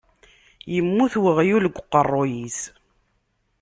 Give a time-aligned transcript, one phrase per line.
[0.73, 2.59] Yemmut weɣyul deg uqeṛṛuy-is.